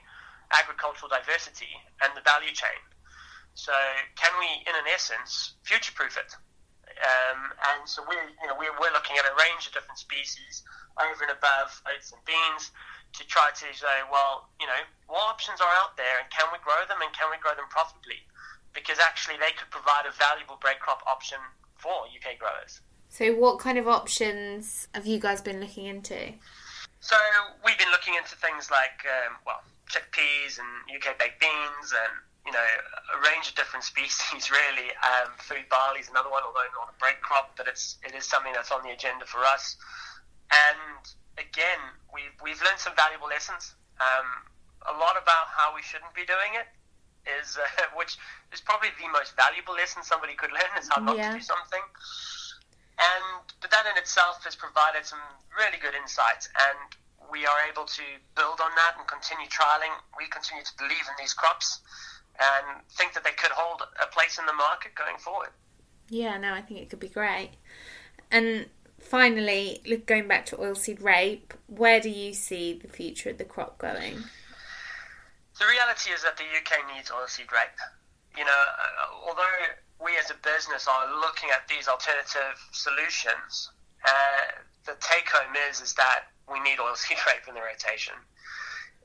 [0.54, 1.74] agricultural diversity
[2.06, 2.78] and the value chain?
[3.54, 3.74] So
[4.16, 6.32] can we, in an essence, future-proof it?
[7.02, 10.64] Um, and so we're, you know, we're, we're looking at a range of different species
[11.02, 12.72] over and above oats and beans
[13.18, 16.62] to try to say, well, you know, what options are out there and can we
[16.62, 18.22] grow them and can we grow them profitably?
[18.72, 21.40] Because actually they could provide a valuable break crop option
[21.76, 22.80] for UK growers.
[23.12, 26.32] So what kind of options have you guys been looking into?
[27.04, 27.19] So
[27.60, 29.60] we've been looking into things like, um, well,
[29.91, 32.13] chickpeas and UK baked beans and
[32.47, 32.69] you know,
[33.13, 34.89] a range of different species, really.
[35.04, 38.26] Um, food barley is another one, although not a break crop, but it's it is
[38.26, 39.76] something that's on the agenda for us.
[40.50, 41.04] And
[41.38, 41.84] again,
[42.15, 43.76] we've we've learned some valuable lessons.
[44.00, 44.47] Um,
[44.88, 46.65] a lot about how we shouldn't be doing it
[47.28, 47.67] is, uh,
[48.00, 48.17] which
[48.56, 51.30] is probably the most valuable lesson somebody could learn is how not yeah.
[51.30, 51.84] to do something.
[52.99, 55.21] And but that in itself has provided some
[55.58, 56.77] really good insights, and
[57.32, 58.04] we are able to
[58.36, 59.93] build on that and continue trialing.
[60.17, 61.80] We continue to believe in these crops
[62.39, 65.49] and think that they could hold a place in the market going forward.
[66.10, 67.51] Yeah, no, I think it could be great.
[68.32, 68.67] And
[68.99, 73.45] finally, look, going back to oilseed rape, where do you see the future of the
[73.45, 74.15] crop going?
[75.60, 77.77] The reality is that the UK needs oilseed rape.
[78.38, 79.43] You know, uh, although
[80.02, 83.70] we as a business are looking at these alternative solutions,
[84.06, 88.18] uh, the take home is is that we need oilseed rape in the rotation,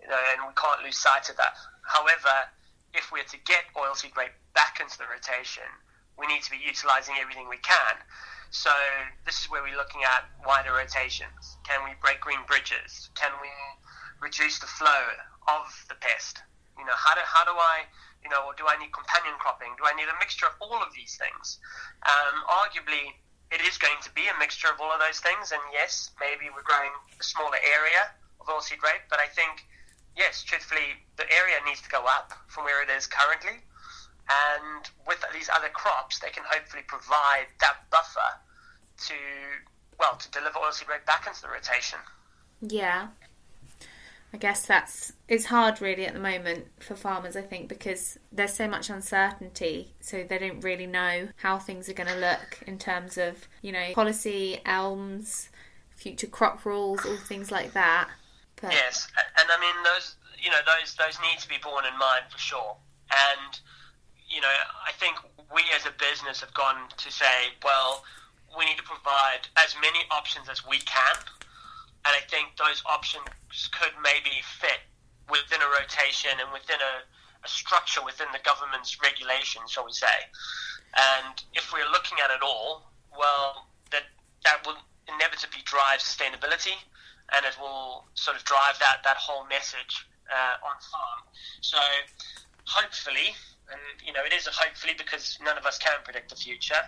[0.01, 1.55] you know, and we can't lose sight of that.
[1.85, 2.49] However,
[2.95, 5.69] if we're to get oilseed rape back into the rotation,
[6.19, 8.01] we need to be utilizing everything we can.
[8.51, 8.73] So
[9.25, 11.61] this is where we're looking at wider rotations.
[11.69, 13.11] Can we break green bridges?
[13.15, 13.53] Can we
[14.21, 15.13] reduce the flow
[15.49, 16.41] of the pest?
[16.79, 17.85] You know, how do, how do I,
[18.27, 19.71] you know, do I need companion cropping?
[19.79, 21.63] Do I need a mixture of all of these things?
[22.03, 23.15] Um, arguably,
[23.55, 25.55] it is going to be a mixture of all of those things.
[25.55, 28.11] And yes, maybe we're growing a smaller area
[28.43, 29.63] of oilseed rape, but I think
[30.19, 33.63] yes, truthfully, the area needs to go up from where it is currently.
[34.27, 38.43] And with these other crops, they can hopefully provide that buffer
[39.07, 39.15] to,
[40.03, 42.03] well, to deliver oilseed rape back into the rotation.
[42.61, 43.07] Yeah.
[44.37, 48.53] I guess that's it's hard really at the moment for farmers I think because there's
[48.53, 52.77] so much uncertainty so they don't really know how things are going to look in
[52.77, 55.49] terms of you know policy ELMs
[55.95, 58.11] future crop rules all things like that
[58.61, 58.73] but...
[58.73, 62.25] Yes, and I mean those you know those those need to be borne in mind
[62.29, 62.77] for sure.
[63.11, 63.59] And
[64.29, 64.53] you know
[64.87, 65.17] I think
[65.55, 68.05] we as a business have gone to say, well,
[68.59, 71.17] we need to provide as many options as we can,
[72.07, 73.27] and I think those options
[73.75, 74.79] could maybe fit
[75.27, 77.03] within a rotation and within a,
[77.43, 80.31] a structure within the government's regulations, shall we say.
[80.95, 84.07] And if we're looking at it all, well, that
[84.45, 84.79] that will
[85.11, 86.79] inevitably drive sustainability
[87.35, 91.21] and it will sort of drive that, that whole message uh, on farm.
[91.61, 91.79] So
[92.65, 93.35] hopefully,
[93.67, 96.87] and you know it is a hopefully because none of us can predict the future,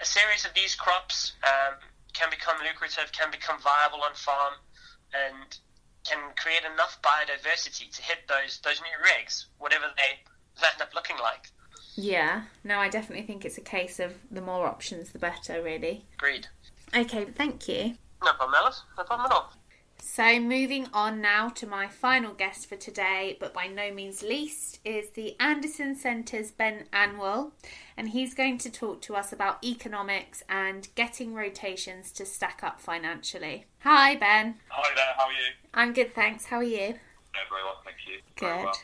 [0.00, 1.76] a series of these crops um,
[2.16, 4.54] can become lucrative, can become viable on farm,
[5.12, 5.58] and
[6.08, 10.18] can create enough biodiversity to hit those those new regs, whatever they
[10.64, 11.50] end up looking like.
[11.96, 16.04] Yeah, no, I definitely think it's a case of the more options, the better, really.
[16.18, 16.46] Agreed.
[16.94, 17.94] Okay, thank you.
[18.22, 18.82] No problem, Alice.
[18.98, 19.52] No problem at all.
[19.98, 24.78] So, moving on now to my final guest for today, but by no means least,
[24.84, 27.52] is the Anderson Centre's Ben Anwyl,
[27.96, 32.80] and he's going to talk to us about economics and getting rotations to stack up
[32.80, 33.66] financially.
[33.80, 34.56] Hi, Ben.
[34.68, 35.52] Hi there, how are you?
[35.74, 36.46] I'm good, thanks.
[36.46, 36.76] How are you?
[36.76, 38.18] Yeah, very well, thank you.
[38.36, 38.64] Good.
[38.64, 38.74] Well.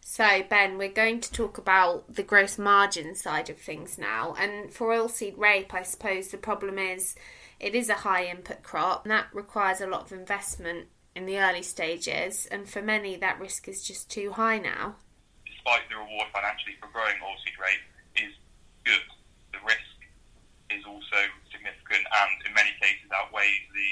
[0.00, 4.36] So, Ben, we're going to talk about the gross margin side of things now.
[4.38, 7.16] And for oilseed rape, I suppose the problem is
[7.58, 10.86] it is a high input crop and that requires a lot of investment
[11.16, 14.96] in the early stages, and for many, that risk is just too high now.
[15.46, 17.80] Despite the reward financially for growing oilseed rape
[18.86, 19.10] good,
[19.50, 19.98] the risk
[20.70, 21.18] is also
[21.50, 23.90] significant and in many cases outweighs the,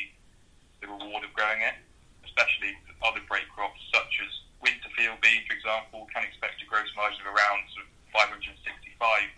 [0.86, 1.74] the reward of growing it,
[2.22, 4.30] especially other break crops such as
[4.62, 8.94] winter field bean, for example, can expect a gross margin of around sort of 565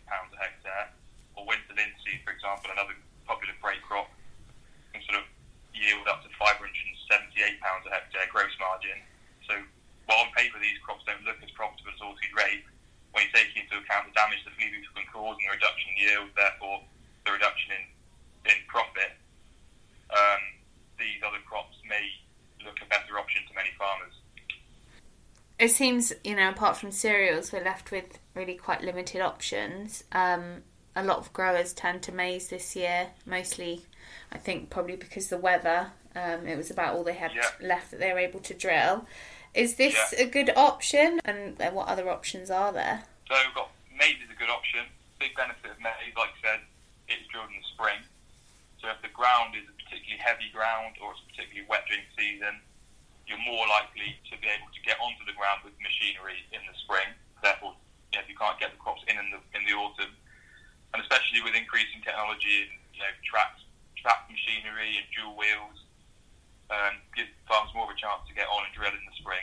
[0.06, 0.92] pounds a hectare,
[1.34, 2.94] or winter linseed, for example, another
[3.24, 4.12] popular break crop,
[4.92, 5.26] can sort of
[5.72, 9.00] yield up to 578 pounds a hectare gross margin.
[9.48, 9.56] So
[10.04, 12.68] while on paper these crops don't look as profitable as oilseed rape,
[13.16, 15.88] when you take into account the damage the flea beetle can cause and the reduction
[15.88, 16.84] in yield, therefore
[17.24, 19.16] the reduction in, in profit,
[20.12, 20.42] um,
[21.00, 22.04] these other crops may
[22.60, 24.12] look a better option to many farmers.
[25.58, 30.04] It seems, you know, apart from cereals, we're left with really quite limited options.
[30.12, 30.62] Um,
[30.94, 33.86] a lot of growers turned to maize this year, mostly,
[34.30, 35.92] I think, probably because the weather.
[36.14, 37.48] Um, it was about all they had yeah.
[37.66, 39.06] left that they were able to drill.
[39.56, 40.20] Is this yeah.
[40.20, 41.18] a good option?
[41.24, 43.08] And uh, what other options are there?
[43.24, 44.84] So we've got maize is a good option.
[45.16, 46.60] Big benefit of maize, like I said,
[47.08, 48.04] it's drilled in the spring.
[48.84, 52.60] So if the ground is a particularly heavy ground or it's particularly wet during season,
[53.24, 56.76] you're more likely to be able to get onto the ground with machinery in the
[56.84, 57.08] spring.
[57.40, 57.74] Therefore,
[58.12, 60.12] you, know, you can't get the crops in in the, in the autumn,
[60.94, 63.56] and especially with increasing technology and you know track
[63.98, 65.76] track machinery and dual wheels,
[66.70, 69.35] um, gives farms more of a chance to get on and drill in the spring.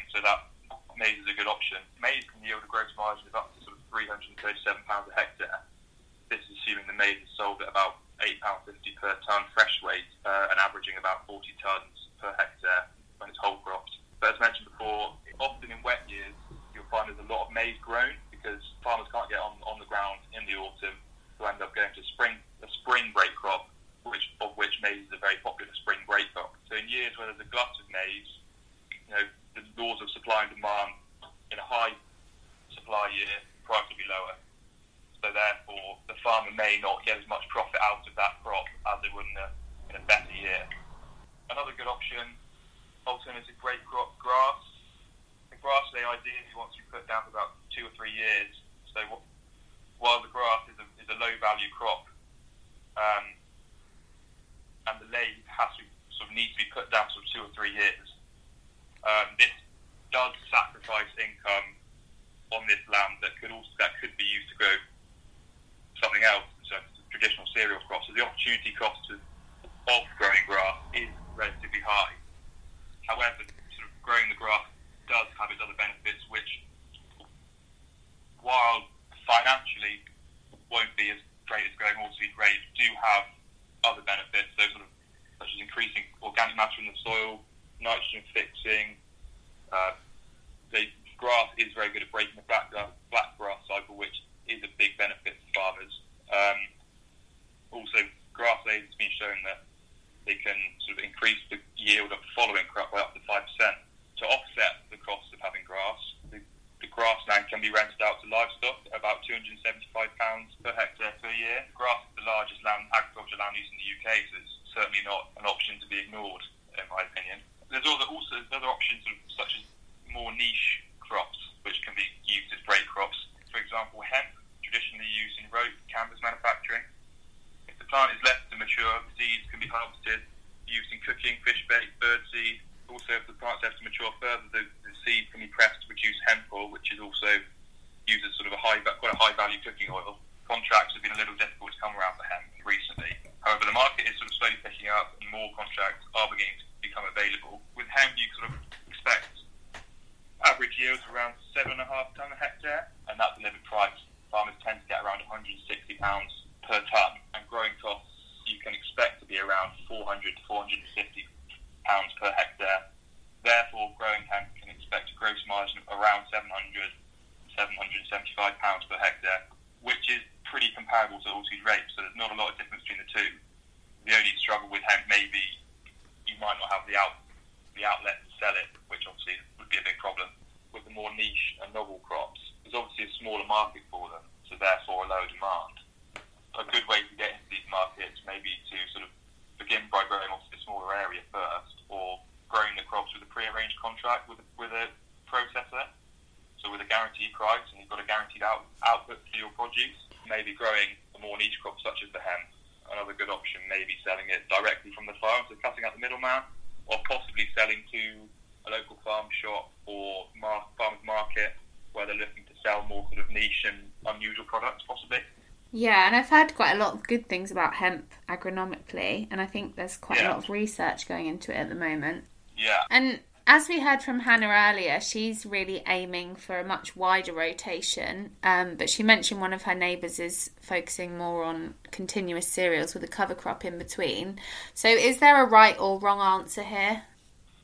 [217.03, 221.07] Of good things about hemp agronomically, and I think there's quite a lot of research
[221.07, 222.23] going into it at the moment.
[222.57, 222.83] Yeah.
[222.89, 228.31] And as we heard from Hannah earlier, she's really aiming for a much wider rotation.
[228.41, 233.03] Um, but she mentioned one of her neighbours is focusing more on continuous cereals with
[233.03, 234.39] a cover crop in between.
[234.73, 237.03] So, is there a right or wrong answer here?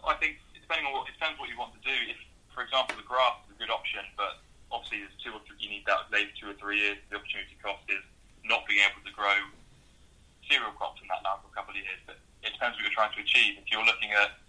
[0.06, 1.96] I think depending on what it depends what you want to do.
[2.10, 2.18] If,
[2.54, 5.70] for example, the grass is a good option, but obviously there's two or three, you
[5.70, 6.98] need that maybe two or three years.
[7.10, 8.04] The opportunity cost is
[8.50, 9.38] not being able to grow
[10.50, 12.02] cereal crops in that land for a couple of years.
[12.10, 13.62] But it depends what you're trying to achieve.
[13.62, 14.41] If you're looking at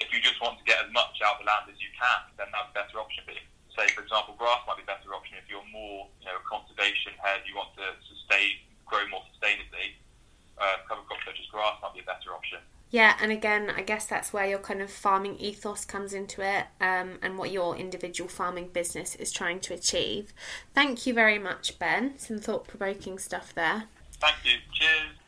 [0.00, 2.20] if you just want to get as much out of the land as you can,
[2.40, 3.22] then that's a better option.
[3.28, 3.46] But if,
[3.76, 6.44] say, for example, grass might be a better option if you're more, you know, a
[6.48, 10.00] conservation head, you want to sustain, grow more sustainably.
[10.56, 12.58] Uh, cover crops such as grass might be a better option.
[12.90, 16.66] Yeah, and again, I guess that's where your kind of farming ethos comes into it
[16.80, 20.32] um, and what your individual farming business is trying to achieve.
[20.74, 22.18] Thank you very much, Ben.
[22.18, 23.84] Some thought provoking stuff there.
[24.20, 24.58] Thank you.
[24.72, 25.20] Cheers.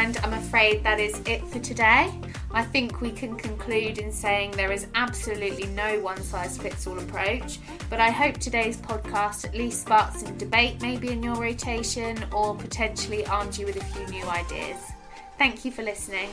[0.00, 2.10] And I'm afraid that is it for today.
[2.52, 6.98] I think we can conclude in saying there is absolutely no one size fits all
[6.98, 7.58] approach,
[7.90, 12.56] but I hope today's podcast at least sparked some debate maybe in your rotation or
[12.56, 14.78] potentially armed you with a few new ideas.
[15.36, 16.30] Thank you for listening.